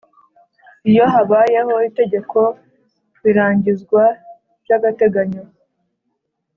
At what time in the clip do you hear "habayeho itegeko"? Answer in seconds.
1.13-2.39